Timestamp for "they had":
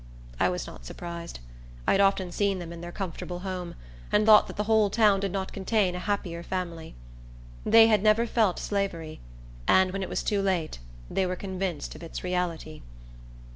7.67-8.01